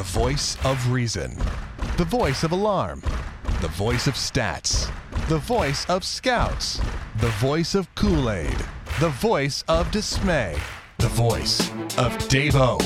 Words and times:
The 0.00 0.18
voice 0.18 0.56
of 0.64 0.90
reason. 0.90 1.36
The 1.98 2.06
voice 2.06 2.42
of 2.42 2.52
alarm. 2.52 3.02
The 3.60 3.68
voice 3.68 4.06
of 4.06 4.14
stats. 4.14 4.90
The 5.28 5.36
voice 5.36 5.84
of 5.90 6.04
scouts. 6.04 6.80
The 7.18 7.28
voice 7.32 7.74
of 7.74 7.94
Kool 7.96 8.30
Aid. 8.30 8.56
The 8.98 9.10
voice 9.10 9.62
of 9.68 9.90
dismay. 9.90 10.56
The 10.96 11.08
voice 11.08 11.68
of 11.98 12.16
Davo. 12.30 12.80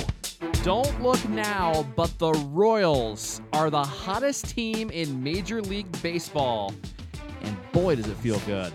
Don't 0.65 1.01
look 1.01 1.25
now, 1.29 1.87
but 1.95 2.19
the 2.19 2.33
Royals 2.33 3.41
are 3.53 3.71
the 3.71 3.85
hottest 3.85 4.49
team 4.49 4.91
in 4.91 5.23
Major 5.23 5.63
League 5.63 6.03
Baseball. 6.03 6.75
And 7.43 7.57
boy, 7.71 7.95
does 7.95 8.09
it 8.09 8.17
feel 8.17 8.41
good. 8.41 8.73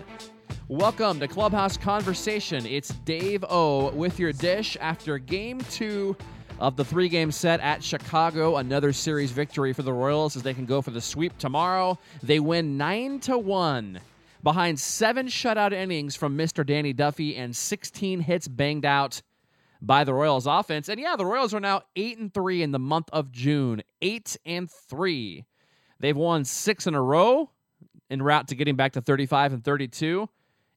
Welcome 0.68 1.20
to 1.20 1.28
Clubhouse 1.28 1.76
Conversation. 1.76 2.64
It's 2.64 2.88
Dave 3.04 3.44
O 3.50 3.90
with 3.90 4.18
your 4.18 4.32
dish 4.32 4.78
after 4.80 5.18
game 5.18 5.60
two 5.70 6.16
of 6.60 6.76
the 6.76 6.84
three 6.84 7.08
game 7.08 7.32
set 7.32 7.58
at 7.60 7.82
Chicago. 7.82 8.56
Another 8.56 8.92
series 8.92 9.30
victory 9.30 9.72
for 9.72 9.82
the 9.82 9.92
Royals 9.92 10.36
as 10.36 10.42
they 10.42 10.54
can 10.54 10.66
go 10.66 10.82
for 10.82 10.90
the 10.90 11.00
sweep 11.00 11.36
tomorrow. 11.38 11.98
They 12.22 12.38
win 12.38 12.76
9 12.76 13.20
to 13.20 13.38
1 13.38 14.00
behind 14.42 14.78
seven 14.78 15.26
shutout 15.26 15.72
innings 15.72 16.16
from 16.16 16.36
Mr. 16.36 16.64
Danny 16.64 16.92
Duffy 16.92 17.34
and 17.34 17.56
16 17.56 18.20
hits 18.20 18.46
banged 18.46 18.84
out 18.84 19.22
by 19.82 20.04
the 20.04 20.12
Royals 20.12 20.46
offense. 20.46 20.88
And 20.88 21.00
yeah, 21.00 21.16
the 21.16 21.26
Royals 21.26 21.54
are 21.54 21.60
now 21.60 21.82
8 21.96 22.18
and 22.18 22.34
3 22.34 22.62
in 22.62 22.72
the 22.72 22.78
month 22.78 23.08
of 23.12 23.32
June. 23.32 23.82
8 24.02 24.36
and 24.44 24.70
3. 24.70 25.44
They've 25.98 26.16
won 26.16 26.44
6 26.44 26.86
in 26.86 26.94
a 26.94 27.02
row 27.02 27.50
en 28.10 28.22
route 28.22 28.48
to 28.48 28.54
getting 28.54 28.76
back 28.76 28.92
to 28.92 29.00
35 29.00 29.54
and 29.54 29.64
32 29.64 30.28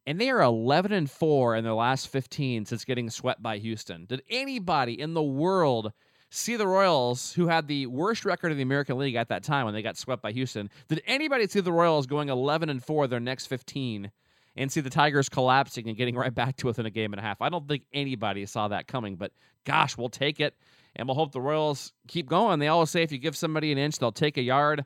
and 0.05 0.19
they 0.19 0.29
are 0.29 0.41
11 0.41 0.91
and 0.91 1.09
4 1.09 1.55
in 1.55 1.63
their 1.63 1.73
last 1.73 2.09
15 2.09 2.65
since 2.65 2.85
getting 2.85 3.09
swept 3.09 3.41
by 3.41 3.57
Houston. 3.57 4.05
Did 4.05 4.21
anybody 4.29 4.99
in 4.99 5.13
the 5.13 5.23
world 5.23 5.93
see 6.29 6.55
the 6.55 6.67
Royals, 6.67 7.31
who 7.33 7.47
had 7.47 7.67
the 7.67 7.85
worst 7.85 8.25
record 8.25 8.51
in 8.51 8.57
the 8.57 8.63
American 8.63 8.97
League 8.97 9.15
at 9.15 9.29
that 9.29 9.43
time 9.43 9.65
when 9.65 9.73
they 9.73 9.83
got 9.83 9.97
swept 9.97 10.21
by 10.21 10.31
Houston? 10.31 10.69
Did 10.87 11.01
anybody 11.05 11.47
see 11.47 11.59
the 11.59 11.71
Royals 11.71 12.07
going 12.07 12.29
11 12.29 12.69
and 12.69 12.83
4 12.83 13.07
their 13.07 13.19
next 13.19 13.45
15 13.45 14.11
and 14.55 14.71
see 14.71 14.81
the 14.81 14.89
Tigers 14.89 15.29
collapsing 15.29 15.87
and 15.87 15.97
getting 15.97 16.15
right 16.15 16.33
back 16.33 16.57
to 16.57 16.67
within 16.67 16.87
a 16.87 16.91
game 16.91 17.13
and 17.13 17.19
a 17.19 17.23
half? 17.23 17.41
I 17.41 17.49
don't 17.49 17.67
think 17.67 17.83
anybody 17.93 18.45
saw 18.45 18.67
that 18.69 18.87
coming, 18.87 19.15
but 19.15 19.31
gosh, 19.63 19.97
we'll 19.97 20.09
take 20.09 20.39
it. 20.39 20.55
And 20.95 21.07
we'll 21.07 21.15
hope 21.15 21.31
the 21.31 21.41
Royals 21.41 21.93
keep 22.07 22.27
going. 22.27 22.59
They 22.59 22.67
always 22.67 22.89
say 22.89 23.03
if 23.03 23.11
you 23.11 23.17
give 23.17 23.35
somebody 23.35 23.71
an 23.71 23.77
inch, 23.77 23.97
they'll 23.97 24.11
take 24.11 24.37
a 24.37 24.43
yard. 24.43 24.85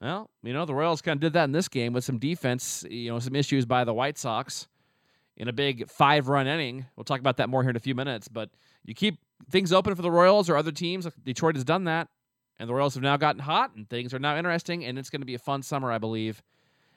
Well, 0.00 0.30
you 0.42 0.52
know, 0.52 0.64
the 0.64 0.74
Royals 0.74 1.02
kind 1.02 1.16
of 1.16 1.20
did 1.20 1.32
that 1.32 1.44
in 1.44 1.52
this 1.52 1.68
game 1.68 1.92
with 1.92 2.04
some 2.04 2.18
defense, 2.18 2.84
you 2.88 3.10
know, 3.10 3.18
some 3.18 3.34
issues 3.34 3.66
by 3.66 3.84
the 3.84 3.92
White 3.92 4.16
Sox 4.16 4.68
in 5.36 5.48
a 5.48 5.52
big 5.52 5.90
five 5.90 6.28
run 6.28 6.46
inning. 6.46 6.86
We'll 6.96 7.04
talk 7.04 7.20
about 7.20 7.38
that 7.38 7.48
more 7.48 7.62
here 7.62 7.70
in 7.70 7.76
a 7.76 7.80
few 7.80 7.94
minutes, 7.94 8.28
but 8.28 8.50
you 8.84 8.94
keep 8.94 9.18
things 9.50 9.72
open 9.72 9.94
for 9.94 10.02
the 10.02 10.10
Royals 10.10 10.48
or 10.48 10.56
other 10.56 10.72
teams. 10.72 11.08
Detroit 11.24 11.56
has 11.56 11.64
done 11.64 11.84
that, 11.84 12.08
and 12.60 12.68
the 12.68 12.74
Royals 12.74 12.94
have 12.94 13.02
now 13.02 13.16
gotten 13.16 13.40
hot, 13.40 13.74
and 13.74 13.88
things 13.88 14.14
are 14.14 14.18
now 14.20 14.36
interesting, 14.36 14.84
and 14.84 14.98
it's 14.98 15.10
going 15.10 15.20
to 15.20 15.26
be 15.26 15.34
a 15.34 15.38
fun 15.38 15.62
summer, 15.62 15.90
I 15.90 15.98
believe, 15.98 16.42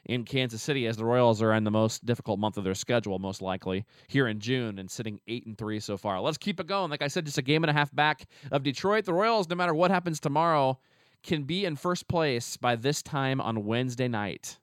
in 0.05 0.23
Kansas 0.23 0.61
City 0.61 0.85
as 0.85 0.97
the 0.97 1.05
Royals 1.05 1.41
are 1.41 1.53
in 1.53 1.63
the 1.63 1.72
most 1.72 2.05
difficult 2.05 2.39
month 2.39 2.57
of 2.57 2.63
their 2.63 2.75
schedule, 2.75 3.17
most 3.17 3.41
likely 3.41 3.85
here 4.07 4.27
in 4.27 4.39
June, 4.39 4.77
and 4.77 4.89
sitting 4.89 5.19
eight 5.27 5.45
and 5.47 5.57
three 5.57 5.79
so 5.79 5.97
far. 5.97 6.19
Let's 6.22 6.38
keep 6.38 6.59
it 6.59 6.67
going. 6.67 6.91
Like 6.91 7.02
I 7.02 7.07
said, 7.07 7.25
just 7.25 7.38
a 7.39 7.44
game 7.44 7.63
and 7.63 7.69
a 7.69 7.73
half 7.73 7.94
back 7.95 8.27
of 8.52 8.63
Detroit. 8.63 9.05
The 9.05 9.13
Royals, 9.13 9.49
no 9.49 9.55
matter 9.55 9.73
what 9.73 9.91
happens 9.91 10.19
tomorrow, 10.19 10.79
can 11.23 11.44
be 11.44 11.66
in 11.66 11.75
first 11.75 12.08
place 12.08 12.58
by 12.58 12.75
this 12.75 13.02
time 13.02 13.39
on 13.41 13.66
Wednesday 13.66 14.08
night. 14.08 14.59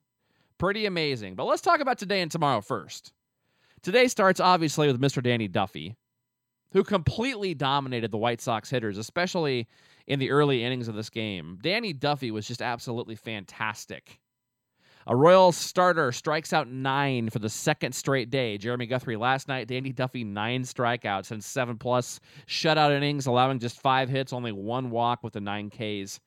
Pretty 0.58 0.86
amazing. 0.86 1.34
But 1.34 1.44
let's 1.44 1.62
talk 1.62 1.80
about 1.80 1.98
today 1.98 2.20
and 2.20 2.30
tomorrow 2.30 2.60
first. 2.60 3.12
Today 3.82 4.08
starts 4.08 4.40
obviously 4.40 4.88
with 4.88 5.00
Mr. 5.00 5.22
Danny 5.22 5.46
Duffy, 5.46 5.96
who 6.72 6.82
completely 6.82 7.54
dominated 7.54 8.10
the 8.10 8.18
White 8.18 8.40
Sox 8.40 8.68
hitters, 8.68 8.98
especially 8.98 9.68
in 10.08 10.18
the 10.18 10.30
early 10.30 10.64
innings 10.64 10.88
of 10.88 10.96
this 10.96 11.10
game. 11.10 11.58
Danny 11.62 11.92
Duffy 11.92 12.30
was 12.30 12.46
just 12.46 12.60
absolutely 12.60 13.14
fantastic. 13.14 14.18
A 15.06 15.16
Royals 15.16 15.56
starter 15.56 16.12
strikes 16.12 16.52
out 16.52 16.68
nine 16.68 17.30
for 17.30 17.38
the 17.38 17.48
second 17.48 17.94
straight 17.94 18.28
day. 18.28 18.58
Jeremy 18.58 18.86
Guthrie 18.86 19.16
last 19.16 19.48
night, 19.48 19.68
Danny 19.68 19.90
Duffy 19.90 20.22
nine 20.22 20.64
strikeouts 20.64 21.30
and 21.30 21.42
seven 21.42 21.78
plus 21.78 22.20
shutout 22.46 22.94
innings, 22.94 23.26
allowing 23.26 23.58
just 23.58 23.80
five 23.80 24.10
hits, 24.10 24.34
only 24.34 24.52
one 24.52 24.90
walk 24.90 25.22
with 25.22 25.32
the 25.32 25.40
nine 25.40 25.70
Ks 25.70 26.20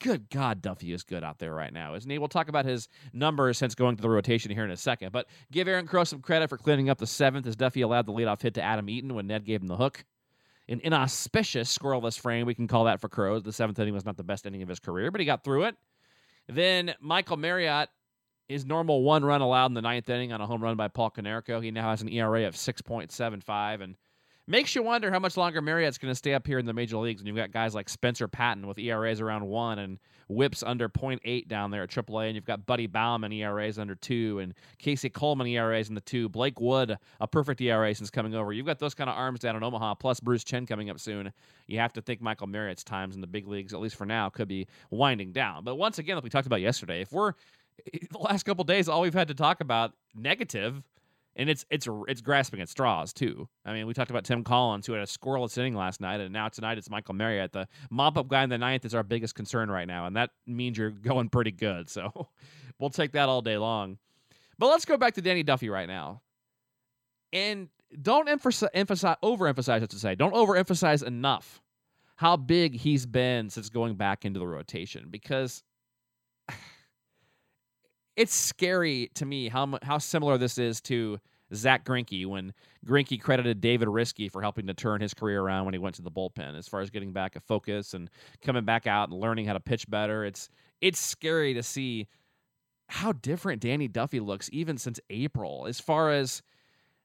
good 0.00 0.28
God, 0.30 0.62
Duffy 0.62 0.92
is 0.92 1.02
good 1.02 1.22
out 1.22 1.38
there 1.38 1.54
right 1.54 1.72
now, 1.72 1.94
isn't 1.94 2.10
he? 2.10 2.18
We'll 2.18 2.28
talk 2.28 2.48
about 2.48 2.64
his 2.64 2.88
numbers 3.12 3.58
since 3.58 3.74
going 3.74 3.96
to 3.96 4.02
the 4.02 4.10
rotation 4.10 4.50
here 4.50 4.64
in 4.64 4.70
a 4.70 4.76
second. 4.76 5.12
But 5.12 5.26
give 5.52 5.68
Aaron 5.68 5.86
Crow 5.86 6.04
some 6.04 6.20
credit 6.20 6.48
for 6.48 6.56
cleaning 6.56 6.90
up 6.90 6.98
the 6.98 7.06
seventh 7.06 7.46
as 7.46 7.54
Duffy 7.54 7.82
allowed 7.82 8.06
the 8.06 8.12
leadoff 8.12 8.42
hit 8.42 8.54
to 8.54 8.62
Adam 8.62 8.88
Eaton 8.88 9.14
when 9.14 9.26
Ned 9.26 9.44
gave 9.44 9.60
him 9.60 9.68
the 9.68 9.76
hook. 9.76 10.04
An 10.68 10.80
inauspicious 10.82 11.76
scoreless 11.76 12.18
frame, 12.18 12.46
we 12.46 12.54
can 12.54 12.68
call 12.68 12.84
that 12.84 13.00
for 13.00 13.08
Crow. 13.08 13.40
The 13.40 13.52
seventh 13.52 13.78
inning 13.78 13.94
was 13.94 14.04
not 14.04 14.16
the 14.16 14.24
best 14.24 14.46
inning 14.46 14.62
of 14.62 14.68
his 14.68 14.78
career, 14.78 15.10
but 15.10 15.20
he 15.20 15.24
got 15.24 15.44
through 15.44 15.64
it. 15.64 15.76
Then 16.48 16.94
Michael 17.00 17.36
Mariot, 17.36 17.88
his 18.48 18.64
normal 18.64 19.02
one 19.02 19.24
run 19.24 19.40
allowed 19.40 19.66
in 19.66 19.74
the 19.74 19.82
ninth 19.82 20.08
inning 20.08 20.32
on 20.32 20.40
a 20.40 20.46
home 20.46 20.62
run 20.62 20.76
by 20.76 20.88
Paul 20.88 21.10
Konerko. 21.10 21.62
He 21.62 21.70
now 21.70 21.90
has 21.90 22.02
an 22.02 22.08
ERA 22.08 22.46
of 22.46 22.54
6.75 22.54 23.80
and 23.82 23.96
Makes 24.50 24.74
you 24.74 24.82
wonder 24.82 25.12
how 25.12 25.20
much 25.20 25.36
longer 25.36 25.62
Mariot's 25.62 25.96
going 25.96 26.10
to 26.10 26.16
stay 26.16 26.34
up 26.34 26.44
here 26.44 26.58
in 26.58 26.66
the 26.66 26.72
major 26.72 26.96
leagues. 26.96 27.20
And 27.20 27.28
you've 27.28 27.36
got 27.36 27.52
guys 27.52 27.72
like 27.72 27.88
Spencer 27.88 28.26
Patton 28.26 28.66
with 28.66 28.80
ERAs 28.80 29.20
around 29.20 29.46
one 29.46 29.78
and 29.78 30.00
whips 30.26 30.64
under 30.64 30.88
0.8 30.88 31.46
down 31.46 31.70
there 31.70 31.84
at 31.84 31.88
AAA. 31.88 32.26
And 32.26 32.34
you've 32.34 32.44
got 32.44 32.66
Buddy 32.66 32.88
Baumann 32.88 33.32
ERAs 33.32 33.78
under 33.78 33.94
two 33.94 34.40
and 34.40 34.52
Casey 34.78 35.08
Coleman 35.08 35.46
ERAs 35.46 35.88
in 35.88 35.94
the 35.94 36.00
two. 36.00 36.28
Blake 36.28 36.60
Wood, 36.60 36.98
a 37.20 37.28
perfect 37.28 37.60
ERA 37.60 37.94
since 37.94 38.10
coming 38.10 38.34
over. 38.34 38.52
You've 38.52 38.66
got 38.66 38.80
those 38.80 38.92
kind 38.92 39.08
of 39.08 39.14
arms 39.14 39.38
down 39.38 39.54
in 39.54 39.62
Omaha, 39.62 39.94
plus 39.94 40.18
Bruce 40.18 40.42
Chen 40.42 40.66
coming 40.66 40.90
up 40.90 40.98
soon. 40.98 41.32
You 41.68 41.78
have 41.78 41.92
to 41.92 42.02
think 42.02 42.20
Michael 42.20 42.48
Mariot's 42.48 42.82
times 42.82 43.14
in 43.14 43.20
the 43.20 43.28
big 43.28 43.46
leagues, 43.46 43.72
at 43.72 43.78
least 43.78 43.94
for 43.94 44.04
now, 44.04 44.30
could 44.30 44.48
be 44.48 44.66
winding 44.90 45.30
down. 45.30 45.62
But 45.62 45.76
once 45.76 46.00
again, 46.00 46.16
like 46.16 46.24
we 46.24 46.30
talked 46.30 46.48
about 46.48 46.60
yesterday, 46.60 47.02
if 47.02 47.12
we're 47.12 47.28
eh, 47.86 47.90
eh, 47.94 47.98
the 48.10 48.18
last 48.18 48.42
couple 48.42 48.64
days, 48.64 48.88
all 48.88 49.02
we've 49.02 49.14
had 49.14 49.28
to 49.28 49.34
talk 49.34 49.60
about 49.60 49.92
negative 50.12 50.82
and 51.36 51.48
it's 51.48 51.64
it's 51.70 51.88
it's 52.08 52.20
grasping 52.20 52.60
at 52.60 52.68
straws 52.68 53.12
too. 53.12 53.48
I 53.64 53.72
mean, 53.72 53.86
we 53.86 53.94
talked 53.94 54.10
about 54.10 54.24
Tim 54.24 54.44
Collins, 54.44 54.86
who 54.86 54.92
had 54.92 55.02
a 55.02 55.06
scoreless 55.06 55.56
inning 55.56 55.74
last 55.74 56.00
night, 56.00 56.20
and 56.20 56.32
now 56.32 56.48
tonight 56.48 56.78
it's 56.78 56.90
Michael 56.90 57.14
Mariot. 57.14 57.52
The 57.52 57.68
mop 57.90 58.16
up 58.16 58.28
guy 58.28 58.42
in 58.42 58.50
the 58.50 58.58
ninth 58.58 58.84
is 58.84 58.94
our 58.94 59.02
biggest 59.02 59.34
concern 59.34 59.70
right 59.70 59.86
now, 59.86 60.06
and 60.06 60.16
that 60.16 60.30
means 60.46 60.76
you're 60.76 60.90
going 60.90 61.28
pretty 61.28 61.52
good. 61.52 61.88
So 61.88 62.28
we'll 62.78 62.90
take 62.90 63.12
that 63.12 63.28
all 63.28 63.42
day 63.42 63.58
long. 63.58 63.98
But 64.58 64.68
let's 64.68 64.84
go 64.84 64.96
back 64.96 65.14
to 65.14 65.22
Danny 65.22 65.42
Duffy 65.42 65.70
right 65.70 65.88
now, 65.88 66.22
and 67.32 67.68
don't 68.02 68.28
emphasize, 68.28 68.70
emphasize 68.74 69.16
overemphasize. 69.22 69.88
to 69.88 69.98
say, 69.98 70.14
don't 70.14 70.34
overemphasize 70.34 71.02
enough 71.02 71.60
how 72.16 72.36
big 72.36 72.74
he's 72.74 73.06
been 73.06 73.48
since 73.48 73.70
going 73.70 73.94
back 73.94 74.26
into 74.26 74.38
the 74.38 74.46
rotation 74.46 75.06
because 75.10 75.62
it's 78.16 78.34
scary 78.34 79.10
to 79.14 79.24
me 79.24 79.48
how 79.48 79.78
how 79.82 79.98
similar 79.98 80.38
this 80.38 80.58
is 80.58 80.80
to 80.82 81.18
Zack 81.54 81.84
Greinke 81.84 82.26
when 82.26 82.52
Greinke 82.86 83.20
credited 83.20 83.60
David 83.60 83.88
Riske 83.88 84.30
for 84.30 84.40
helping 84.40 84.66
to 84.66 84.74
turn 84.74 85.00
his 85.00 85.14
career 85.14 85.40
around 85.40 85.64
when 85.64 85.74
he 85.74 85.78
went 85.78 85.96
to 85.96 86.02
the 86.02 86.10
bullpen 86.10 86.56
as 86.56 86.68
far 86.68 86.80
as 86.80 86.90
getting 86.90 87.12
back 87.12 87.36
a 87.36 87.40
focus 87.40 87.94
and 87.94 88.08
coming 88.42 88.64
back 88.64 88.86
out 88.86 89.08
and 89.10 89.18
learning 89.18 89.46
how 89.46 89.52
to 89.52 89.60
pitch 89.60 89.88
better. 89.90 90.24
It's 90.24 90.48
it's 90.80 90.98
scary 90.98 91.54
to 91.54 91.62
see 91.62 92.06
how 92.88 93.12
different 93.12 93.62
Danny 93.62 93.88
Duffy 93.88 94.20
looks 94.20 94.48
even 94.52 94.78
since 94.78 95.00
April 95.10 95.66
as 95.66 95.80
far 95.80 96.10
as 96.10 96.42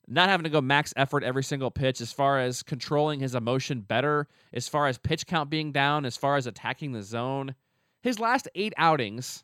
not 0.07 0.29
having 0.29 0.43
to 0.43 0.49
go 0.49 0.61
max 0.61 0.93
effort 0.95 1.23
every 1.23 1.43
single 1.43 1.71
pitch, 1.71 1.99
as 1.99 2.11
far 2.11 2.39
as 2.39 2.61
controlling 2.61 3.19
his 3.19 3.33
emotion 3.33 3.81
better, 3.81 4.27
as 4.53 4.67
far 4.67 4.87
as 4.87 4.99
pitch 4.99 5.25
count 5.25 5.49
being 5.49 5.71
down, 5.71 6.05
as 6.05 6.15
far 6.15 6.37
as 6.37 6.45
attacking 6.45 6.91
the 6.91 7.01
zone. 7.01 7.55
His 8.03 8.19
last 8.19 8.47
eight 8.53 8.73
outings 8.77 9.43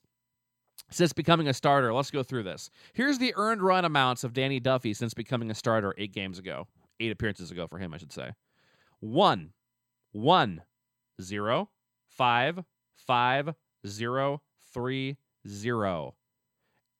since 0.91 1.13
becoming 1.13 1.47
a 1.47 1.53
starter. 1.53 1.93
Let's 1.93 2.11
go 2.11 2.21
through 2.21 2.43
this. 2.43 2.69
Here's 2.93 3.17
the 3.17 3.33
earned 3.35 3.61
run 3.61 3.85
amounts 3.85 4.23
of 4.23 4.33
Danny 4.33 4.59
Duffy 4.59 4.93
since 4.93 5.13
becoming 5.13 5.49
a 5.49 5.55
starter 5.55 5.95
eight 5.97 6.13
games 6.13 6.37
ago, 6.37 6.67
eight 6.99 7.11
appearances 7.11 7.49
ago 7.49 7.67
for 7.67 7.79
him, 7.79 7.93
I 7.93 7.97
should 7.97 8.11
say. 8.11 8.31
One, 8.99 9.53
one, 10.11 10.61
zero, 11.21 11.69
five, 12.07 12.59
five, 12.95 13.53
zero, 13.87 14.41
three, 14.73 15.17
zero. 15.47 16.15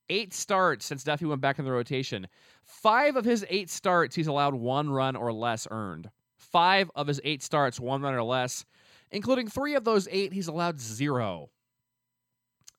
Eight 0.10 0.34
starts 0.34 0.86
since 0.86 1.04
Duffy 1.04 1.26
went 1.26 1.42
back 1.42 1.60
in 1.60 1.66
the 1.66 1.72
rotation. 1.72 2.28
Five 2.66 3.16
of 3.16 3.24
his 3.24 3.46
eight 3.50 3.70
starts, 3.70 4.16
he's 4.16 4.28
allowed 4.28 4.56
one 4.56 4.90
run 4.90 5.16
or 5.16 5.32
less 5.32 5.68
earned. 5.72 6.10
Five 6.36 6.92
of 6.96 7.08
his 7.08 7.22
eight 7.24 7.44
starts, 7.44 7.80
one 7.80 8.02
run 8.02 8.14
or 8.14 8.24
less, 8.24 8.66
including 9.12 9.48
three 9.48 9.76
of 9.76 9.84
those 9.84 10.08
eight, 10.12 10.34
he's 10.34 10.48
allowed 10.48 10.80
zero 10.80 11.50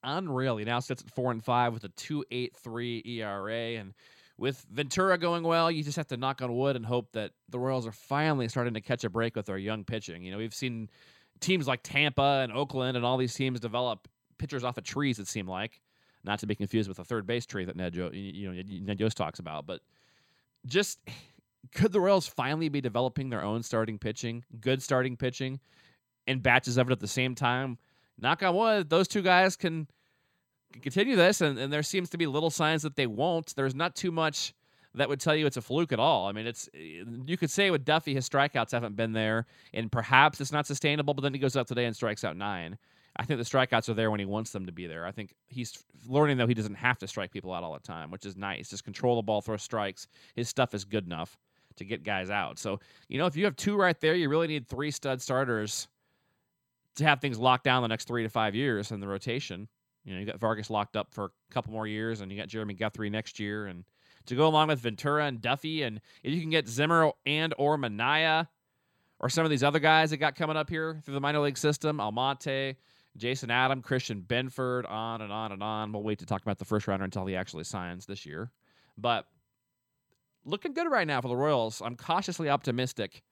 unreal. 0.02 0.56
He 0.56 0.64
now 0.64 0.80
sits 0.80 1.02
at 1.02 1.10
four 1.10 1.30
and 1.30 1.44
five 1.44 1.72
with 1.72 1.84
a 1.84 1.88
two 1.90 2.24
eight 2.30 2.56
three 2.56 3.02
ERA, 3.04 3.78
and 3.78 3.94
with 4.38 4.64
Ventura 4.70 5.18
going 5.18 5.42
well, 5.42 5.70
you 5.70 5.82
just 5.82 5.96
have 5.96 6.08
to 6.08 6.16
knock 6.16 6.42
on 6.42 6.54
wood 6.56 6.76
and 6.76 6.84
hope 6.84 7.12
that 7.12 7.32
the 7.48 7.58
Royals 7.58 7.86
are 7.86 7.92
finally 7.92 8.48
starting 8.48 8.74
to 8.74 8.80
catch 8.80 9.04
a 9.04 9.10
break 9.10 9.36
with 9.36 9.46
their 9.46 9.58
young 9.58 9.84
pitching. 9.84 10.22
You 10.22 10.32
know, 10.32 10.38
we've 10.38 10.54
seen 10.54 10.88
teams 11.40 11.66
like 11.66 11.82
Tampa 11.82 12.40
and 12.42 12.52
Oakland 12.52 12.96
and 12.96 13.06
all 13.06 13.16
these 13.16 13.34
teams 13.34 13.60
develop 13.60 14.08
pitchers 14.38 14.64
off 14.64 14.78
of 14.78 14.84
trees. 14.84 15.18
It 15.18 15.28
seemed 15.28 15.48
like, 15.48 15.80
not 16.24 16.38
to 16.40 16.46
be 16.46 16.54
confused 16.54 16.88
with 16.88 16.96
the 16.96 17.04
third 17.04 17.26
base 17.26 17.46
tree 17.46 17.64
that 17.64 17.76
Ned 17.76 17.94
jo- 17.94 18.10
you 18.12 18.52
know 18.52 18.62
Ned 18.82 19.00
Yost 19.00 19.16
talks 19.16 19.38
about, 19.38 19.66
but 19.66 19.80
just 20.66 20.98
could 21.74 21.92
the 21.92 22.00
Royals 22.00 22.26
finally 22.26 22.68
be 22.68 22.80
developing 22.80 23.30
their 23.30 23.42
own 23.42 23.62
starting 23.62 23.98
pitching, 23.98 24.44
good 24.60 24.82
starting 24.82 25.16
pitching? 25.16 25.60
and 26.26 26.42
batches 26.42 26.76
of 26.76 26.88
it 26.88 26.92
at 26.92 27.00
the 27.00 27.08
same 27.08 27.34
time. 27.34 27.78
Knock 28.22 28.42
on 28.42 28.54
wood, 28.54 28.88
those 28.88 29.08
two 29.08 29.20
guys 29.20 29.56
can, 29.56 29.88
continue 30.80 31.16
this, 31.16 31.40
and, 31.40 31.58
and 31.58 31.72
there 31.72 31.82
seems 31.82 32.08
to 32.10 32.16
be 32.16 32.26
little 32.26 32.50
signs 32.50 32.82
that 32.82 32.96
they 32.96 33.06
won't. 33.06 33.54
There's 33.56 33.74
not 33.74 33.96
too 33.96 34.12
much 34.12 34.54
that 34.94 35.08
would 35.08 35.20
tell 35.20 35.34
you 35.34 35.46
it's 35.46 35.56
a 35.56 35.62
fluke 35.62 35.92
at 35.92 35.98
all. 35.98 36.28
I 36.28 36.32
mean, 36.32 36.46
it's 36.46 36.68
eh, 36.74 37.02
you 37.26 37.36
could 37.36 37.50
say 37.50 37.70
with 37.70 37.84
Duffy, 37.84 38.14
his 38.14 38.28
strikeouts 38.28 38.72
haven't 38.72 38.96
been 38.96 39.12
there, 39.12 39.46
and 39.72 39.90
perhaps 39.90 40.40
it's 40.40 40.52
not 40.52 40.66
sustainable. 40.66 41.14
But 41.14 41.22
then 41.22 41.34
he 41.34 41.40
goes 41.40 41.56
out 41.56 41.66
today 41.66 41.86
and 41.86 41.96
strikes 41.96 42.24
out 42.24 42.36
nine. 42.36 42.78
I 43.16 43.24
think 43.24 43.38
the 43.38 43.44
strikeouts 43.44 43.88
are 43.88 43.94
there 43.94 44.10
when 44.10 44.20
he 44.20 44.26
wants 44.26 44.52
them 44.52 44.66
to 44.66 44.72
be 44.72 44.86
there. 44.86 45.04
I 45.06 45.12
think 45.12 45.34
he's 45.48 45.82
learning 46.06 46.38
though 46.38 46.46
he 46.46 46.54
doesn't 46.54 46.74
have 46.74 46.98
to 46.98 47.08
strike 47.08 47.30
people 47.30 47.52
out 47.52 47.62
all 47.62 47.74
the 47.74 47.80
time, 47.80 48.10
which 48.10 48.24
is 48.24 48.36
nice. 48.36 48.70
Just 48.70 48.84
control 48.84 49.16
the 49.16 49.22
ball, 49.22 49.42
throw 49.42 49.56
strikes. 49.56 50.06
His 50.34 50.48
stuff 50.48 50.74
is 50.74 50.84
good 50.84 51.06
enough 51.06 51.36
to 51.76 51.84
get 51.84 52.04
guys 52.04 52.30
out. 52.30 52.58
So 52.58 52.80
you 53.08 53.18
know, 53.18 53.26
if 53.26 53.36
you 53.36 53.44
have 53.44 53.56
two 53.56 53.76
right 53.76 53.98
there, 54.00 54.14
you 54.14 54.28
really 54.28 54.46
need 54.46 54.66
three 54.66 54.90
stud 54.90 55.20
starters 55.20 55.88
to 56.96 57.04
have 57.04 57.20
things 57.20 57.38
locked 57.38 57.64
down 57.64 57.82
the 57.82 57.88
next 57.88 58.06
three 58.06 58.22
to 58.22 58.28
five 58.28 58.54
years 58.54 58.90
in 58.90 59.00
the 59.00 59.08
rotation. 59.08 59.68
You 60.04 60.14
know, 60.14 60.20
you 60.20 60.26
got 60.26 60.38
Vargas 60.38 60.70
locked 60.70 60.96
up 60.96 61.14
for 61.14 61.26
a 61.26 61.52
couple 61.52 61.72
more 61.72 61.86
years, 61.86 62.20
and 62.20 62.30
you 62.30 62.38
got 62.38 62.48
Jeremy 62.48 62.74
Guthrie 62.74 63.10
next 63.10 63.38
year, 63.38 63.66
and 63.66 63.84
to 64.26 64.34
go 64.34 64.46
along 64.46 64.68
with 64.68 64.80
Ventura 64.80 65.26
and 65.26 65.40
Duffy, 65.40 65.82
and 65.82 66.00
if 66.22 66.32
you 66.32 66.40
can 66.40 66.50
get 66.50 66.68
Zimmer 66.68 67.12
and 67.26 67.54
or 67.58 67.76
Manaea, 67.76 68.48
or 69.18 69.28
some 69.28 69.44
of 69.44 69.50
these 69.50 69.62
other 69.62 69.78
guys 69.78 70.10
that 70.10 70.16
got 70.16 70.34
coming 70.34 70.56
up 70.56 70.68
here 70.68 71.00
through 71.04 71.14
the 71.14 71.20
minor 71.20 71.40
league 71.40 71.56
system, 71.56 72.00
Almonte, 72.00 72.76
Jason 73.16 73.50
Adam, 73.50 73.80
Christian 73.82 74.20
Binford, 74.20 74.84
on 74.86 75.22
and 75.22 75.32
on 75.32 75.52
and 75.52 75.62
on. 75.62 75.92
We'll 75.92 76.02
wait 76.02 76.18
to 76.18 76.26
talk 76.26 76.42
about 76.42 76.58
the 76.58 76.64
first 76.64 76.88
rounder 76.88 77.04
until 77.04 77.26
he 77.26 77.36
actually 77.36 77.64
signs 77.64 78.06
this 78.06 78.26
year. 78.26 78.50
But 78.98 79.26
looking 80.44 80.72
good 80.72 80.90
right 80.90 81.06
now 81.06 81.20
for 81.20 81.28
the 81.28 81.36
Royals. 81.36 81.80
I'm 81.84 81.96
cautiously 81.96 82.48
optimistic 82.48 83.22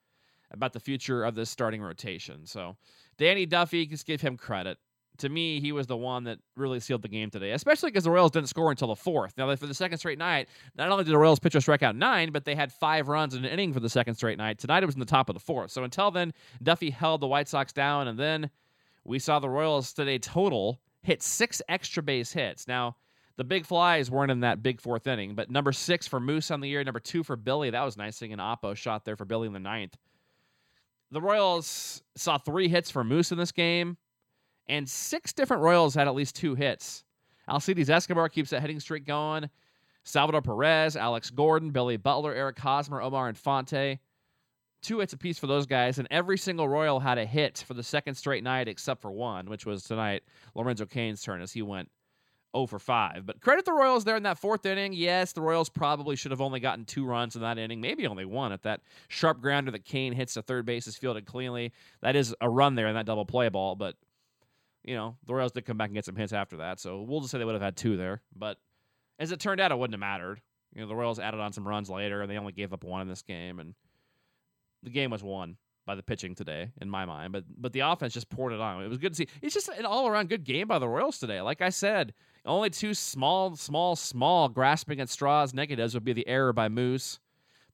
about 0.51 0.73
the 0.73 0.81
future 0.81 1.25
of 1.25 1.35
this 1.35 1.51
starting 1.51 1.83
rotation. 1.83 2.47
So 2.47 2.77
Danny 3.19 3.47
Duffy, 3.47 3.87
just 3.87 4.07
give 4.07 4.21
him 4.21 4.37
credit. 4.37 4.79
To 5.19 5.29
me, 5.29 5.61
he 5.61 5.73
was 5.73 5.87
the 5.87 5.97
one 5.97 6.25
that 6.25 6.39
really 6.57 6.81
sealed 6.81 7.03
the 7.03 7.09
game 7.09 7.29
today, 7.29 7.51
especially 7.51 7.91
because 7.91 8.05
the 8.05 8.11
Royals 8.11 8.31
didn't 8.31 8.49
score 8.49 8.71
until 8.71 8.89
the 8.89 8.97
fourth. 8.97 9.35
Now, 9.37 9.55
for 9.55 9.67
the 9.67 9.75
second 9.75 9.99
straight 9.99 10.19
night, 10.19 10.49
not 10.77 10.91
only 10.91 11.05
did 11.05 11.13
the 11.13 11.19
Royals 11.19 11.39
pitcher 11.39 11.61
strike 11.61 11.83
out 11.83 11.95
nine, 11.95 12.31
but 12.31 12.47
they 12.47 12.55
had 12.55 12.73
five 12.73 13.09
runs 13.09 13.35
in 13.35 13.45
an 13.45 13.51
inning 13.51 13.75
for 13.75 13.81
the 13.81 13.91
second 13.91 14.15
straight 14.15 14.39
night. 14.39 14.59
Tonight, 14.59 14.83
it 14.83 14.87
was 14.87 14.95
in 14.95 15.01
the 15.01 15.07
top 15.07 15.29
of 15.29 15.35
the 15.35 15.41
fourth. 15.41 15.73
So 15.73 15.85
until 15.85 16.11
then, 16.11 16.33
Duffy 16.63 16.89
held 16.89 17.21
the 17.21 17.27
White 17.27 17.49
Sox 17.49 17.71
down, 17.73 18.09
and 18.09 18.19
then 18.19 18.49
we 19.05 19.19
saw 19.19 19.39
the 19.39 19.49
Royals 19.51 19.93
today 19.93 20.19
total 20.19 20.81
hit 21.03 21.23
six 21.23 21.61
extra 21.69 22.03
base 22.03 22.33
hits. 22.33 22.67
Now, 22.67 22.97
the 23.37 23.45
big 23.45 23.67
flies 23.67 24.11
weren't 24.11 24.31
in 24.31 24.41
that 24.41 24.63
big 24.63 24.81
fourth 24.81 25.07
inning, 25.07 25.35
but 25.35 25.51
number 25.51 25.73
six 25.73 26.07
for 26.07 26.21
Moose 26.21 26.51
on 26.51 26.61
the 26.61 26.69
year, 26.69 26.83
number 26.83 27.01
two 27.01 27.23
for 27.23 27.37
Billy. 27.37 27.71
That 27.71 27.85
was 27.85 27.97
nice 27.97 28.17
seeing 28.17 28.33
an 28.33 28.39
Oppo 28.39 28.75
shot 28.75 29.05
there 29.05 29.17
for 29.17 29.25
Billy 29.25 29.47
in 29.47 29.53
the 29.53 29.61
ninth 29.61 29.97
the 31.11 31.21
Royals 31.21 32.03
saw 32.17 32.39
three 32.39 32.69
hits 32.69 32.91
for 32.91 33.05
Moose 33.05 33.33
in 33.33 33.39
this 33.39 33.53
game, 33.53 33.97
and 34.69 34.89
six 34.89 35.33
different 35.33 35.63
Royals 35.63 35.95
had 35.95 36.07
at 36.07 36.15
least 36.15 36.37
two 36.37 36.55
hits. 36.55 37.05
Alcides 37.49 37.91
Escobar 37.91 38.29
keeps 38.29 38.51
that 38.51 38.61
hitting 38.61 38.81
streak 38.81 39.05
going. 39.05 39.51
Salvador 40.05 40.43
Perez, 40.43 40.97
Alex 40.97 41.31
Gordon, 41.31 41.71
Billy 41.71 41.97
Butler, 41.97 42.35
Eric 42.35 42.59
Hosmer, 42.59 43.03
Omar 43.03 43.29
Infante. 43.29 43.99
Two 44.83 45.01
hits 45.01 45.13
apiece 45.13 45.39
for 45.39 45.47
those 45.47 45.67
guys, 45.67 45.99
and 45.99 46.09
every 46.11 46.39
single 46.39 46.69
Royal 46.69 47.01
had 47.01 47.19
a 47.19 47.27
hit 47.27 47.63
for 47.67 47.75
the 47.75 47.83
second 47.83 48.15
straight 48.15 48.43
night 48.43 48.67
except 48.67 49.03
for 49.03 49.11
one, 49.11 49.47
which 49.47 49.67
was 49.67 49.83
tonight, 49.83 50.23
Lorenzo 50.55 50.87
Cain's 50.87 51.23
turn 51.23 51.43
as 51.43 51.53
he 51.53 51.61
went 51.61 51.91
0 52.55 52.67
for 52.67 52.79
5. 52.79 53.27
But 53.27 53.41
credit 53.41 53.65
the 53.65 53.73
Royals 53.73 54.05
there 54.05 54.17
in 54.17 54.23
that 54.25 54.39
fourth 54.39 54.67
inning. 54.67 54.93
Yes, 54.93 55.33
the 55.33 55.41
Royals 55.41 55.69
probably 55.69 56.17
should 56.17 56.31
have 56.31 56.41
only 56.41 56.61
gotten 56.61 56.85
two 56.85 57.05
runs 57.05 57.37
in 57.37 57.43
that 57.43 57.59
inning, 57.59 57.81
maybe 57.81 58.07
only 58.07 58.25
one 58.25 58.53
at 58.53 58.63
that 58.63 58.81
sharp 59.09 59.41
grounder 59.41 59.71
that 59.71 59.85
Cain 59.85 60.13
hits 60.13 60.35
the 60.35 60.43
third 60.43 60.67
base 60.67 60.87
is 60.87 60.97
fielded 60.97 61.27
cleanly. 61.27 61.73
That 62.03 62.17
is 62.17 62.35
a 62.41 62.49
run 62.49 62.75
there 62.75 62.89
in 62.89 62.95
that 62.95 63.07
double 63.07 63.25
play 63.25 63.49
ball, 63.49 63.77
but 63.77 63.97
you 64.85 64.95
know, 64.95 65.17
the 65.27 65.35
Royals 65.35 65.53
did 65.53 65.67
come 65.67 65.77
back 65.77 65.89
and 65.89 65.95
get 65.95 66.05
some 66.05 66.17
hits 66.17 66.33
after 66.33 66.59
that. 66.59 66.81
So 66.81 67.03
we'll 67.03 67.21
just 67.21 67.33
say 67.33 67.39
they 67.39 67.45
would 67.45 67.55
have 67.55 67.63
had 67.63 67.77
two 67.77 67.97
there. 67.97 68.23
But 68.35 68.57
as 69.19 69.31
it 69.31 69.39
turned 69.41 69.61
out, 69.61 69.73
it 69.73 69.79
wouldn't 69.79 69.95
have 69.95 70.01
mattered. 70.01 70.41
You 70.75 70.81
know, 70.81 70.89
the 70.89 70.97
Royals 70.97 71.19
added 71.19 71.41
on 71.41 71.53
some 71.53 71.67
runs 71.67 71.91
later 71.91 72.23
and 72.23 72.31
they 72.31 72.39
only 72.39 72.53
gave 72.53 72.73
up 72.73 72.85
one 72.85 73.03
in 73.03 73.09
this 73.09 73.23
game 73.23 73.59
and 73.59 73.75
the 74.83 74.91
game 74.91 75.11
was 75.11 75.23
won 75.23 75.57
by 75.87 75.95
the 75.95 76.03
pitching 76.03 76.35
today, 76.35 76.71
in 76.81 76.89
my 76.89 77.05
mind. 77.05 77.33
But 77.33 77.45
but 77.59 77.73
the 77.73 77.81
offense 77.81 78.15
just 78.15 78.31
poured 78.31 78.53
it 78.53 78.61
on. 78.61 78.83
It 78.83 78.89
was 78.89 78.99
good 78.99 79.13
to 79.13 79.17
see. 79.17 79.29
It's 79.43 79.55
just 79.55 79.69
an 79.69 79.85
all 79.85 80.07
around 80.07 80.29
good 80.29 80.45
game 80.45 80.69
by 80.69 80.79
the 80.79 80.89
Royals 80.89 81.19
today. 81.19 81.41
Like 81.41 81.61
I 81.61 81.71
said, 81.71 82.15
only 82.47 82.71
two 82.71 82.95
small, 82.95 83.57
small, 83.57 83.97
small 83.97 84.49
grasping 84.49 85.01
at 85.01 85.09
straws 85.09 85.53
negatives 85.53 85.95
would 85.95 86.05
be 86.05 86.13
the 86.13 86.27
error 86.27 86.53
by 86.53 86.69
Moose. 86.69 87.19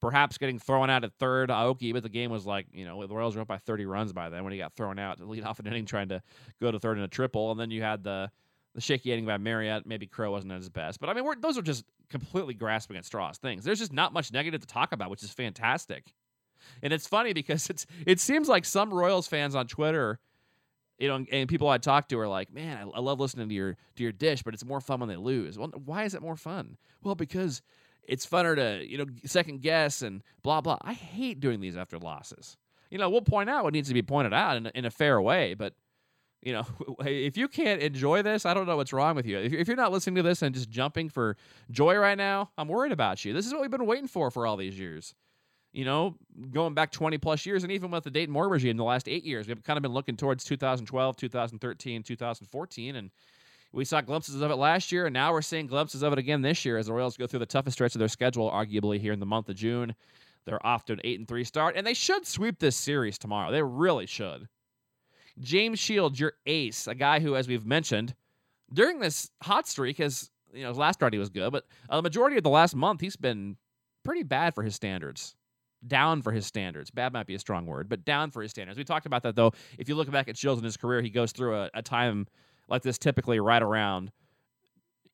Perhaps 0.00 0.36
getting 0.36 0.58
thrown 0.58 0.90
out 0.90 1.04
at 1.04 1.12
third, 1.14 1.48
Aoki, 1.48 1.92
but 1.92 2.02
the 2.02 2.10
game 2.10 2.30
was 2.30 2.44
like, 2.44 2.66
you 2.72 2.84
know, 2.84 3.06
the 3.06 3.14
Royals 3.14 3.34
were 3.34 3.42
up 3.42 3.48
by 3.48 3.56
30 3.56 3.86
runs 3.86 4.12
by 4.12 4.28
then 4.28 4.44
when 4.44 4.52
he 4.52 4.58
got 4.58 4.74
thrown 4.74 4.98
out 4.98 5.18
to 5.18 5.24
lead 5.24 5.42
off 5.42 5.58
an 5.58 5.66
inning 5.68 5.86
trying 5.86 6.08
to 6.10 6.22
go 6.60 6.70
to 6.70 6.78
third 6.78 6.98
in 6.98 7.04
a 7.04 7.08
triple. 7.08 7.50
And 7.50 7.58
then 7.58 7.70
you 7.70 7.82
had 7.82 8.04
the 8.04 8.30
the 8.74 8.82
shaky 8.82 9.10
inning 9.10 9.24
by 9.24 9.38
Mariot. 9.38 9.86
Maybe 9.86 10.06
Crow 10.06 10.30
wasn't 10.30 10.52
at 10.52 10.58
his 10.58 10.68
best. 10.68 11.00
But 11.00 11.08
I 11.08 11.14
mean, 11.14 11.24
those 11.40 11.56
are 11.56 11.62
just 11.62 11.84
completely 12.10 12.52
grasping 12.52 12.98
at 12.98 13.06
straws 13.06 13.38
things. 13.38 13.64
There's 13.64 13.78
just 13.78 13.92
not 13.92 14.12
much 14.12 14.32
negative 14.32 14.60
to 14.60 14.66
talk 14.66 14.92
about, 14.92 15.08
which 15.08 15.22
is 15.22 15.30
fantastic. 15.32 16.12
And 16.82 16.92
it's 16.92 17.06
funny 17.06 17.32
because 17.32 17.70
it's 17.70 17.86
it 18.06 18.20
seems 18.20 18.48
like 18.48 18.66
some 18.66 18.92
Royals 18.92 19.26
fans 19.26 19.54
on 19.54 19.66
Twitter 19.66 20.20
you 20.98 21.08
know, 21.08 21.24
and 21.30 21.48
people 21.48 21.68
I 21.68 21.78
talk 21.78 22.08
to 22.08 22.18
are 22.18 22.28
like, 22.28 22.52
"Man, 22.52 22.76
I, 22.78 22.96
I, 22.96 23.00
love 23.00 23.20
listening 23.20 23.48
to 23.48 23.54
your 23.54 23.76
to 23.96 24.02
your 24.02 24.12
dish, 24.12 24.42
but 24.42 24.54
it's 24.54 24.64
more 24.64 24.80
fun 24.80 25.00
when 25.00 25.08
they 25.08 25.16
lose." 25.16 25.58
Well, 25.58 25.70
why 25.84 26.04
is 26.04 26.14
it 26.14 26.22
more 26.22 26.36
fun? 26.36 26.76
Well, 27.02 27.14
because 27.14 27.62
it's 28.02 28.26
funner 28.26 28.56
to 28.56 28.84
you 28.88 28.98
know 28.98 29.06
second 29.24 29.60
guess 29.60 30.02
and 30.02 30.22
blah 30.42 30.60
blah. 30.60 30.78
I 30.82 30.94
hate 30.94 31.40
doing 31.40 31.60
these 31.60 31.76
after 31.76 31.98
losses. 31.98 32.56
You 32.90 32.98
know, 32.98 33.10
we'll 33.10 33.22
point 33.22 33.50
out 33.50 33.64
what 33.64 33.72
needs 33.72 33.88
to 33.88 33.94
be 33.94 34.02
pointed 34.02 34.32
out 34.32 34.56
in, 34.56 34.66
in 34.66 34.84
a 34.84 34.90
fair 34.90 35.20
way, 35.20 35.54
but 35.54 35.74
you 36.42 36.52
know, 36.52 36.64
if 37.00 37.36
you 37.36 37.48
can't 37.48 37.82
enjoy 37.82 38.22
this, 38.22 38.46
I 38.46 38.54
don't 38.54 38.66
know 38.66 38.76
what's 38.76 38.92
wrong 38.92 39.16
with 39.16 39.26
you. 39.26 39.38
If 39.38 39.66
you're 39.68 39.76
not 39.76 39.92
listening 39.92 40.16
to 40.16 40.22
this 40.22 40.42
and 40.42 40.54
just 40.54 40.70
jumping 40.70 41.08
for 41.10 41.36
joy 41.70 41.96
right 41.96 42.16
now, 42.16 42.50
I'm 42.56 42.68
worried 42.68 42.92
about 42.92 43.24
you. 43.24 43.32
This 43.32 43.46
is 43.46 43.52
what 43.52 43.62
we've 43.62 43.70
been 43.70 43.86
waiting 43.86 44.08
for 44.08 44.30
for 44.30 44.46
all 44.46 44.56
these 44.56 44.78
years 44.78 45.14
you 45.76 45.84
know, 45.84 46.16
going 46.52 46.72
back 46.72 46.90
20 46.90 47.18
plus 47.18 47.44
years, 47.44 47.62
and 47.62 47.70
even 47.70 47.90
with 47.90 48.02
the 48.02 48.10
Dayton 48.10 48.32
Moore 48.32 48.48
regime 48.48 48.78
the 48.78 48.82
last 48.82 49.10
eight 49.10 49.24
years, 49.24 49.46
we've 49.46 49.62
kind 49.62 49.76
of 49.76 49.82
been 49.82 49.92
looking 49.92 50.16
towards 50.16 50.42
2012, 50.42 51.16
2013, 51.18 52.02
2014, 52.02 52.96
and 52.96 53.10
we 53.74 53.84
saw 53.84 54.00
glimpses 54.00 54.40
of 54.40 54.50
it 54.50 54.54
last 54.54 54.90
year, 54.90 55.04
and 55.04 55.12
now 55.12 55.32
we're 55.32 55.42
seeing 55.42 55.66
glimpses 55.66 56.02
of 56.02 56.14
it 56.14 56.18
again 56.18 56.40
this 56.40 56.64
year 56.64 56.78
as 56.78 56.86
the 56.86 56.94
Royals 56.94 57.18
go 57.18 57.26
through 57.26 57.40
the 57.40 57.46
toughest 57.46 57.74
stretch 57.74 57.94
of 57.94 57.98
their 57.98 58.08
schedule, 58.08 58.50
arguably 58.50 58.98
here 58.98 59.12
in 59.12 59.20
the 59.20 59.26
month 59.26 59.50
of 59.50 59.56
June. 59.56 59.94
They're 60.46 60.66
off 60.66 60.86
to 60.86 60.94
an 60.94 61.00
eight 61.04 61.18
and 61.18 61.28
three 61.28 61.44
start, 61.44 61.76
and 61.76 61.86
they 61.86 61.92
should 61.92 62.26
sweep 62.26 62.58
this 62.58 62.74
series 62.74 63.18
tomorrow. 63.18 63.52
They 63.52 63.62
really 63.62 64.06
should. 64.06 64.48
James 65.40 65.78
Shields, 65.78 66.18
your 66.18 66.32
ace, 66.46 66.86
a 66.86 66.94
guy 66.94 67.20
who, 67.20 67.36
as 67.36 67.48
we've 67.48 67.66
mentioned, 67.66 68.14
during 68.72 68.98
this 68.98 69.30
hot 69.42 69.68
streak, 69.68 69.98
has 69.98 70.30
you 70.54 70.62
know 70.62 70.70
his 70.70 70.78
last 70.78 70.94
start 70.94 71.12
he 71.12 71.18
was 71.18 71.28
good, 71.28 71.52
but 71.52 71.64
uh, 71.92 71.98
a 71.98 72.02
majority 72.02 72.38
of 72.38 72.44
the 72.44 72.48
last 72.48 72.74
month 72.74 73.02
he's 73.02 73.16
been 73.16 73.58
pretty 74.04 74.22
bad 74.22 74.54
for 74.54 74.62
his 74.62 74.74
standards 74.74 75.34
down 75.86 76.22
for 76.22 76.32
his 76.32 76.46
standards. 76.46 76.90
Bad 76.90 77.12
might 77.12 77.26
be 77.26 77.34
a 77.34 77.38
strong 77.38 77.66
word, 77.66 77.88
but 77.88 78.04
down 78.04 78.30
for 78.30 78.42
his 78.42 78.50
standards. 78.50 78.78
We 78.78 78.84
talked 78.84 79.06
about 79.06 79.22
that 79.24 79.36
though. 79.36 79.52
If 79.78 79.88
you 79.88 79.94
look 79.94 80.10
back 80.10 80.28
at 80.28 80.36
Shields 80.36 80.58
in 80.58 80.64
his 80.64 80.76
career, 80.76 81.02
he 81.02 81.10
goes 81.10 81.32
through 81.32 81.56
a, 81.56 81.70
a 81.74 81.82
time 81.82 82.26
like 82.68 82.82
this 82.82 82.98
typically 82.98 83.40
right 83.40 83.62
around 83.62 84.10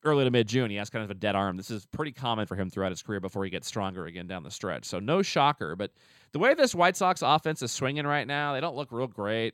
early 0.05 0.23
to 0.25 0.31
mid 0.31 0.47
June. 0.47 0.69
He 0.69 0.77
has 0.77 0.89
kind 0.89 1.03
of 1.03 1.11
a 1.11 1.15
dead 1.15 1.35
arm. 1.35 1.57
This 1.57 1.71
is 1.71 1.85
pretty 1.85 2.11
common 2.11 2.45
for 2.45 2.55
him 2.55 2.69
throughout 2.69 2.91
his 2.91 3.01
career 3.01 3.19
before 3.19 3.43
he 3.43 3.49
gets 3.49 3.67
stronger 3.67 4.05
again 4.05 4.27
down 4.27 4.43
the 4.43 4.51
stretch. 4.51 4.85
So 4.85 4.99
no 4.99 5.21
shocker. 5.21 5.75
But 5.75 5.91
the 6.31 6.39
way 6.39 6.53
this 6.53 6.75
White 6.75 6.97
Sox 6.97 7.21
offense 7.21 7.61
is 7.61 7.71
swinging 7.71 8.05
right 8.05 8.27
now, 8.27 8.53
they 8.53 8.61
don't 8.61 8.75
look 8.75 8.91
real 8.91 9.07
great. 9.07 9.53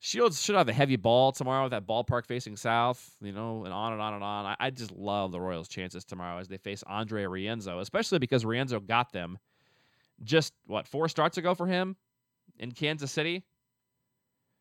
Shields 0.00 0.40
should 0.40 0.54
have 0.54 0.68
a 0.68 0.72
heavy 0.72 0.94
ball 0.94 1.32
tomorrow 1.32 1.64
with 1.64 1.72
that 1.72 1.86
ballpark 1.86 2.24
facing 2.24 2.56
south, 2.56 3.16
you 3.20 3.32
know, 3.32 3.64
and 3.64 3.74
on 3.74 3.92
and 3.92 4.00
on 4.00 4.14
and 4.14 4.22
on. 4.22 4.46
I, 4.46 4.56
I 4.60 4.70
just 4.70 4.92
love 4.92 5.32
the 5.32 5.40
Royals' 5.40 5.66
chances 5.66 6.04
tomorrow 6.04 6.38
as 6.38 6.46
they 6.46 6.56
face 6.56 6.84
Andre 6.86 7.24
Rienzo, 7.24 7.80
especially 7.80 8.20
because 8.20 8.44
Rienzo 8.44 8.86
got 8.86 9.12
them 9.12 9.38
just 10.22 10.52
what 10.66 10.86
four 10.86 11.08
starts 11.08 11.38
ago 11.38 11.54
for 11.54 11.66
him 11.66 11.96
in 12.58 12.72
Kansas 12.72 13.12
City. 13.12 13.44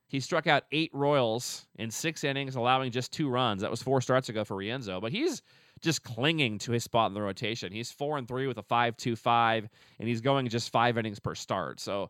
He 0.09 0.21
struck 0.21 0.47
out 0.47 0.63
eight 0.71 0.91
Royals 0.93 1.67
in 1.75 1.91
six 1.91 2.23
innings, 2.23 2.55
allowing 2.55 2.91
just 2.91 3.11
two 3.11 3.27
runs. 3.29 3.61
That 3.61 3.71
was 3.71 3.83
four 3.83 3.99
starts 3.99 4.29
ago 4.29 4.45
for 4.45 4.55
Rienzo, 4.55 5.01
but 5.01 5.11
he's 5.11 5.41
just 5.81 6.03
clinging 6.03 6.59
to 6.59 6.71
his 6.71 6.85
spot 6.85 7.11
in 7.11 7.13
the 7.13 7.21
rotation. 7.21 7.73
He's 7.73 7.91
four 7.91 8.17
and 8.17 8.25
three 8.25 8.47
with 8.47 8.57
a 8.57 8.63
five-two-five, 8.63 9.67
and 9.99 10.07
he's 10.07 10.21
going 10.21 10.47
just 10.47 10.71
five 10.71 10.97
innings 10.97 11.19
per 11.19 11.35
start. 11.35 11.81
So 11.81 12.09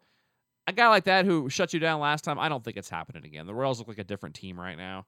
a 0.68 0.74
guy 0.74 0.90
like 0.90 1.06
that 1.06 1.26
who 1.26 1.50
shut 1.50 1.74
you 1.74 1.80
down 1.80 2.00
last 2.00 2.24
time, 2.24 2.38
I 2.38 2.50
don't 2.50 2.64
think 2.64 2.78
it's 2.78 2.90
happening 2.90 3.26
again. 3.26 3.48
The 3.48 3.56
Royals 3.56 3.80
look 3.80 3.88
like 3.88 3.98
a 3.98 4.04
different 4.04 4.36
team 4.36 4.60
right 4.60 4.78
now 4.78 5.06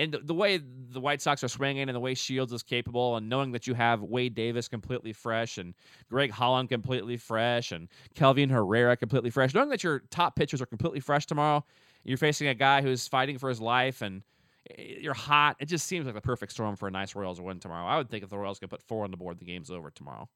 and 0.00 0.16
the 0.24 0.34
way 0.34 0.58
the 0.58 0.98
White 0.98 1.20
Sox 1.20 1.44
are 1.44 1.48
swinging 1.48 1.82
and 1.82 1.94
the 1.94 2.00
way 2.00 2.14
Shields 2.14 2.54
is 2.54 2.62
capable, 2.62 3.16
and 3.16 3.28
knowing 3.28 3.52
that 3.52 3.66
you 3.66 3.74
have 3.74 4.02
Wade 4.02 4.34
Davis 4.34 4.66
completely 4.66 5.12
fresh 5.12 5.58
and 5.58 5.74
Greg 6.08 6.30
Holland 6.30 6.70
completely 6.70 7.18
fresh 7.18 7.70
and 7.70 7.86
Kelvin 8.14 8.48
Herrera 8.48 8.96
completely 8.96 9.28
fresh, 9.28 9.54
knowing 9.54 9.68
that 9.68 9.84
your 9.84 10.00
top 10.10 10.36
pitchers 10.36 10.62
are 10.62 10.66
completely 10.66 11.00
fresh 11.00 11.26
tomorrow, 11.26 11.66
you're 12.02 12.16
facing 12.16 12.48
a 12.48 12.54
guy 12.54 12.80
who's 12.80 13.06
fighting 13.06 13.36
for 13.36 13.50
his 13.50 13.60
life 13.60 14.00
and 14.00 14.22
eh, 14.70 14.96
you're 15.00 15.12
hot. 15.12 15.56
It 15.60 15.66
just 15.66 15.86
seems 15.86 16.06
like 16.06 16.14
the 16.14 16.22
perfect 16.22 16.52
storm 16.52 16.76
for 16.76 16.88
a 16.88 16.90
nice 16.90 17.14
Royals 17.14 17.38
win 17.38 17.60
tomorrow. 17.60 17.86
I 17.86 17.98
would 17.98 18.08
think 18.08 18.24
if 18.24 18.30
the 18.30 18.38
Royals 18.38 18.58
can 18.58 18.68
put 18.68 18.82
four 18.82 19.04
on 19.04 19.10
the 19.10 19.18
board, 19.18 19.38
the 19.38 19.44
game's 19.44 19.70
over 19.70 19.90
tomorrow. 19.90 20.30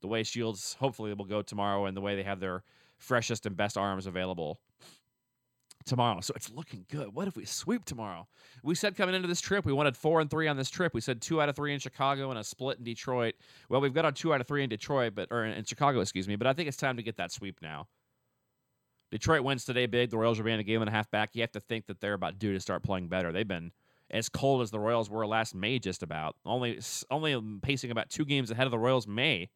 The 0.00 0.06
way 0.06 0.22
Shields 0.22 0.76
hopefully 0.78 1.12
will 1.12 1.24
go 1.24 1.42
tomorrow 1.42 1.86
and 1.86 1.96
the 1.96 2.00
way 2.00 2.14
they 2.14 2.22
have 2.22 2.38
their 2.38 2.62
freshest 2.98 3.46
and 3.46 3.56
best 3.56 3.76
arms 3.76 4.06
available 4.06 4.60
tomorrow. 5.84 6.20
So 6.20 6.32
it's 6.36 6.50
looking 6.50 6.84
good. 6.90 7.14
What 7.14 7.28
if 7.28 7.36
we 7.36 7.44
sweep 7.44 7.84
tomorrow? 7.84 8.26
We 8.62 8.74
said 8.74 8.96
coming 8.96 9.14
into 9.14 9.28
this 9.28 9.40
trip, 9.40 9.64
we 9.64 9.72
wanted 9.72 9.96
four 9.96 10.20
and 10.20 10.30
three 10.30 10.48
on 10.48 10.56
this 10.56 10.70
trip. 10.70 10.94
We 10.94 11.00
said 11.00 11.20
two 11.22 11.40
out 11.40 11.48
of 11.48 11.56
three 11.56 11.72
in 11.72 11.80
Chicago 11.80 12.30
and 12.30 12.38
a 12.38 12.44
split 12.44 12.78
in 12.78 12.84
Detroit. 12.84 13.34
Well, 13.68 13.80
we've 13.80 13.94
got 13.94 14.04
our 14.04 14.12
two 14.12 14.32
out 14.34 14.40
of 14.40 14.46
three 14.46 14.62
in 14.62 14.68
Detroit, 14.68 15.14
but 15.14 15.28
or 15.30 15.44
in 15.44 15.64
Chicago, 15.64 16.00
excuse 16.00 16.28
me. 16.28 16.36
But 16.36 16.46
I 16.46 16.52
think 16.52 16.68
it's 16.68 16.76
time 16.76 16.96
to 16.96 17.02
get 17.02 17.16
that 17.16 17.32
sweep 17.32 17.60
now. 17.62 17.88
Detroit 19.10 19.42
wins 19.42 19.64
today 19.64 19.86
big. 19.86 20.10
The 20.10 20.18
Royals 20.18 20.38
are 20.38 20.44
being 20.44 20.60
a 20.60 20.64
game 20.64 20.82
and 20.82 20.88
a 20.88 20.92
half 20.92 21.10
back. 21.10 21.30
You 21.34 21.40
have 21.40 21.52
to 21.52 21.60
think 21.60 21.86
that 21.86 22.00
they're 22.00 22.14
about 22.14 22.38
due 22.38 22.52
to 22.52 22.60
start 22.60 22.82
playing 22.82 23.08
better. 23.08 23.32
They've 23.32 23.46
been 23.46 23.72
as 24.10 24.28
cold 24.28 24.62
as 24.62 24.70
the 24.70 24.78
Royals 24.78 25.10
were 25.10 25.26
last 25.26 25.54
May, 25.54 25.78
just 25.78 26.02
about. 26.02 26.36
Only 26.44 26.80
only 27.10 27.40
pacing 27.62 27.90
about 27.90 28.10
two 28.10 28.24
games 28.24 28.50
ahead 28.50 28.66
of 28.66 28.70
the 28.70 28.78
Royals 28.78 29.06
May 29.06 29.50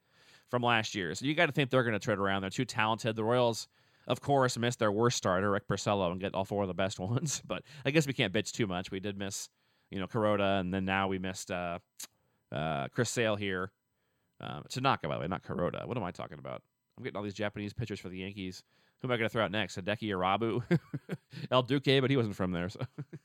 from 0.50 0.62
last 0.62 0.94
year. 0.94 1.14
So 1.14 1.26
you 1.26 1.34
got 1.34 1.46
to 1.46 1.52
think 1.52 1.70
they're 1.70 1.82
going 1.82 1.94
to 1.94 1.98
tread 1.98 2.18
around. 2.18 2.42
They're 2.42 2.50
too 2.50 2.64
talented. 2.64 3.16
The 3.16 3.24
Royals, 3.24 3.68
of 4.06 4.20
course, 4.20 4.58
missed 4.58 4.78
their 4.78 4.92
worst 4.92 5.16
starter, 5.16 5.50
Rick 5.50 5.68
Porcello, 5.68 6.10
and 6.10 6.20
get 6.20 6.34
all 6.34 6.44
four 6.44 6.62
of 6.62 6.68
the 6.68 6.74
best 6.74 6.98
ones. 7.00 7.42
But 7.46 7.62
I 7.84 7.90
guess 7.90 8.06
we 8.06 8.12
can't 8.12 8.32
bitch 8.32 8.52
too 8.52 8.66
much. 8.66 8.90
We 8.90 9.00
did 9.00 9.18
miss, 9.18 9.48
you 9.90 9.98
know, 9.98 10.06
Kuroda, 10.06 10.60
and 10.60 10.72
then 10.72 10.84
now 10.84 11.08
we 11.08 11.18
missed 11.18 11.50
uh, 11.50 11.78
uh, 12.52 12.88
Chris 12.88 13.10
Sale 13.10 13.36
here. 13.36 13.70
Um, 14.40 14.64
Tanaka, 14.68 15.08
by 15.08 15.14
the 15.14 15.20
way, 15.20 15.28
not 15.28 15.42
Kuroda. 15.42 15.86
What 15.86 15.96
am 15.96 16.04
I 16.04 16.10
talking 16.10 16.38
about? 16.38 16.62
I'm 16.96 17.04
getting 17.04 17.16
all 17.16 17.22
these 17.22 17.34
Japanese 17.34 17.72
pitchers 17.72 18.00
for 18.00 18.08
the 18.08 18.18
Yankees. 18.18 18.62
Who 19.00 19.08
am 19.08 19.12
I 19.12 19.16
going 19.16 19.28
to 19.28 19.32
throw 19.32 19.44
out 19.44 19.50
next? 19.50 19.76
Hideki 19.76 20.08
Irabu, 20.10 20.62
El 21.50 21.62
Duque, 21.62 22.00
but 22.00 22.10
he 22.10 22.16
wasn't 22.16 22.36
from 22.36 22.52
there. 22.52 22.68
So, 22.68 22.80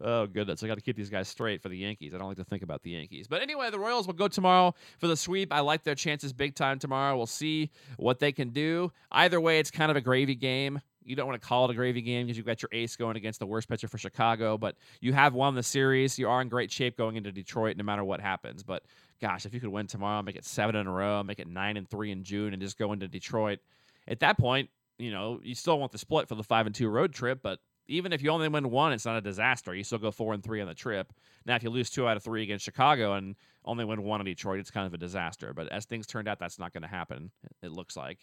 oh 0.00 0.26
goodness, 0.26 0.62
I 0.62 0.66
got 0.66 0.76
to 0.76 0.80
keep 0.80 0.96
these 0.96 1.10
guys 1.10 1.28
straight 1.28 1.62
for 1.62 1.68
the 1.68 1.76
Yankees. 1.76 2.14
I 2.14 2.18
don't 2.18 2.28
like 2.28 2.36
to 2.38 2.44
think 2.44 2.62
about 2.62 2.82
the 2.82 2.90
Yankees, 2.90 3.26
but 3.28 3.42
anyway, 3.42 3.70
the 3.70 3.78
Royals 3.78 4.06
will 4.06 4.14
go 4.14 4.28
tomorrow 4.28 4.74
for 4.98 5.06
the 5.06 5.16
sweep. 5.16 5.52
I 5.52 5.60
like 5.60 5.84
their 5.84 5.94
chances 5.94 6.32
big 6.32 6.54
time 6.54 6.78
tomorrow. 6.78 7.16
We'll 7.16 7.26
see 7.26 7.70
what 7.96 8.18
they 8.18 8.32
can 8.32 8.50
do. 8.50 8.92
Either 9.10 9.40
way, 9.40 9.58
it's 9.58 9.70
kind 9.70 9.90
of 9.90 9.96
a 9.96 10.00
gravy 10.00 10.34
game. 10.34 10.80
You 11.02 11.16
don't 11.16 11.26
want 11.26 11.40
to 11.40 11.46
call 11.46 11.64
it 11.64 11.70
a 11.70 11.74
gravy 11.74 12.02
game 12.02 12.26
because 12.26 12.36
you've 12.36 12.46
got 12.46 12.62
your 12.62 12.68
ace 12.72 12.94
going 12.94 13.16
against 13.16 13.40
the 13.40 13.46
worst 13.46 13.68
pitcher 13.68 13.88
for 13.88 13.98
Chicago, 13.98 14.58
but 14.58 14.76
you 15.00 15.12
have 15.12 15.34
won 15.34 15.54
the 15.54 15.62
series. 15.62 16.18
You 16.18 16.28
are 16.28 16.42
in 16.42 16.48
great 16.48 16.70
shape 16.70 16.96
going 16.96 17.16
into 17.16 17.32
Detroit, 17.32 17.76
no 17.76 17.84
matter 17.84 18.04
what 18.04 18.20
happens. 18.20 18.62
But 18.62 18.84
gosh, 19.20 19.46
if 19.46 19.54
you 19.54 19.60
could 19.60 19.70
win 19.70 19.86
tomorrow, 19.86 20.22
make 20.22 20.36
it 20.36 20.44
seven 20.44 20.76
in 20.76 20.86
a 20.86 20.92
row, 20.92 21.22
make 21.22 21.40
it 21.40 21.48
nine 21.48 21.76
and 21.76 21.88
three 21.88 22.10
in 22.10 22.22
June, 22.22 22.52
and 22.52 22.62
just 22.62 22.78
go 22.78 22.92
into 22.92 23.08
Detroit. 23.08 23.60
At 24.06 24.20
that 24.20 24.38
point, 24.38 24.68
you 24.98 25.10
know, 25.10 25.40
you 25.42 25.54
still 25.54 25.78
want 25.78 25.92
the 25.92 25.98
split 25.98 26.28
for 26.28 26.34
the 26.34 26.44
five 26.44 26.66
and 26.66 26.74
two 26.74 26.88
road 26.88 27.12
trip, 27.12 27.40
but 27.42 27.60
even 27.90 28.12
if 28.12 28.22
you 28.22 28.30
only 28.30 28.48
win 28.48 28.70
one, 28.70 28.92
it's 28.92 29.04
not 29.04 29.16
a 29.16 29.20
disaster. 29.20 29.74
You 29.74 29.84
still 29.84 29.98
go 29.98 30.10
four 30.10 30.32
and 30.32 30.42
three 30.42 30.60
on 30.60 30.68
the 30.68 30.74
trip. 30.74 31.12
Now, 31.44 31.56
if 31.56 31.62
you 31.62 31.70
lose 31.70 31.90
two 31.90 32.06
out 32.06 32.16
of 32.16 32.22
three 32.22 32.42
against 32.42 32.64
Chicago 32.64 33.14
and 33.14 33.34
only 33.64 33.84
win 33.84 34.02
one 34.02 34.20
in 34.20 34.26
Detroit, 34.26 34.60
it's 34.60 34.70
kind 34.70 34.86
of 34.86 34.94
a 34.94 34.98
disaster. 34.98 35.52
But 35.52 35.70
as 35.72 35.84
things 35.84 36.06
turned 36.06 36.28
out, 36.28 36.38
that's 36.38 36.58
not 36.58 36.72
going 36.72 36.82
to 36.82 36.88
happen. 36.88 37.30
It 37.62 37.72
looks 37.72 37.96
like, 37.96 38.18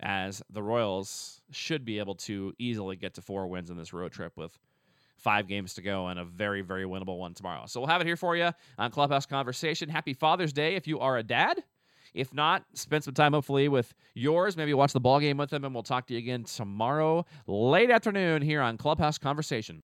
as 0.00 0.42
the 0.50 0.62
Royals 0.62 1.40
should 1.52 1.84
be 1.84 1.98
able 1.98 2.16
to 2.16 2.52
easily 2.58 2.96
get 2.96 3.14
to 3.14 3.22
four 3.22 3.46
wins 3.46 3.70
in 3.70 3.76
this 3.76 3.92
road 3.92 4.12
trip 4.12 4.32
with 4.36 4.58
five 5.16 5.48
games 5.48 5.74
to 5.74 5.82
go 5.82 6.08
and 6.08 6.18
a 6.18 6.24
very, 6.24 6.60
very 6.60 6.84
winnable 6.84 7.18
one 7.18 7.34
tomorrow. 7.34 7.64
So 7.66 7.80
we'll 7.80 7.88
have 7.88 8.00
it 8.00 8.06
here 8.06 8.16
for 8.16 8.36
you 8.36 8.50
on 8.78 8.90
Clubhouse 8.90 9.26
Conversation. 9.26 9.88
Happy 9.88 10.12
Father's 10.12 10.52
Day 10.52 10.74
if 10.74 10.86
you 10.86 11.00
are 11.00 11.16
a 11.16 11.22
dad. 11.22 11.62
If 12.16 12.32
not, 12.32 12.64
spend 12.72 13.04
some 13.04 13.12
time 13.12 13.34
hopefully 13.34 13.68
with 13.68 13.94
yours. 14.14 14.56
Maybe 14.56 14.72
watch 14.72 14.94
the 14.94 15.00
ball 15.00 15.20
game 15.20 15.36
with 15.36 15.50
them, 15.50 15.64
and 15.64 15.74
we'll 15.74 15.82
talk 15.82 16.06
to 16.06 16.14
you 16.14 16.18
again 16.18 16.44
tomorrow, 16.44 17.26
late 17.46 17.90
afternoon, 17.90 18.40
here 18.40 18.62
on 18.62 18.78
Clubhouse 18.78 19.18
Conversation. 19.18 19.74